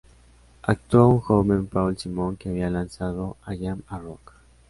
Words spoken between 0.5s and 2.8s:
Actuó un joven Paul Simon que había